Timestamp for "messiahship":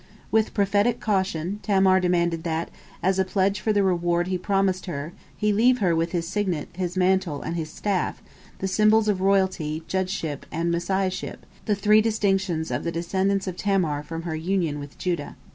10.71-11.45